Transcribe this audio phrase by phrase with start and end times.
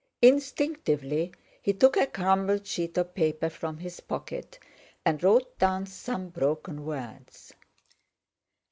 [0.23, 1.31] Instinctively
[1.61, 4.57] he took a crumpled sheet of paper from his pocket,
[5.05, 7.53] and wrote down some broken words.